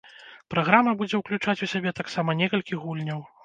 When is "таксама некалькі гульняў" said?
2.03-3.27